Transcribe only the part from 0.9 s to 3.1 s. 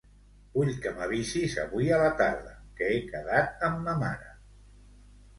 m'avisis avui a la tarda que he